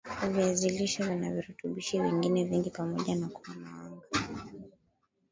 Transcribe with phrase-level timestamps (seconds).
[0.29, 4.45] viazi lishe vina virutubishi vingine vingi pamoja na kuwa na wanga